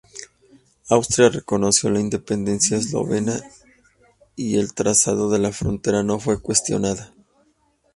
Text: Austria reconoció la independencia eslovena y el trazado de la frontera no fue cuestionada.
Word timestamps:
Austria 0.89 1.29
reconoció 1.29 1.91
la 1.91 1.99
independencia 1.99 2.75
eslovena 2.75 3.39
y 4.35 4.57
el 4.57 4.73
trazado 4.73 5.29
de 5.29 5.37
la 5.37 5.51
frontera 5.51 6.01
no 6.01 6.19
fue 6.19 6.41
cuestionada. 6.41 7.13